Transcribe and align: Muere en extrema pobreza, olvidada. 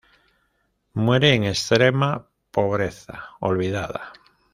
Muere 0.95 1.35
en 1.35 1.43
extrema 1.43 2.25
pobreza, 2.49 3.25
olvidada. 3.39 4.11